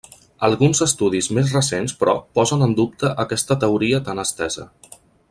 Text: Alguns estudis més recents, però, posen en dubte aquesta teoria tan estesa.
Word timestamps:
Alguns 0.45 0.79
estudis 0.85 1.27
més 1.39 1.53
recents, 1.57 1.93
però, 1.99 2.15
posen 2.39 2.67
en 2.69 2.73
dubte 2.81 3.15
aquesta 3.25 3.59
teoria 3.65 4.01
tan 4.09 4.23
estesa. 4.29 4.71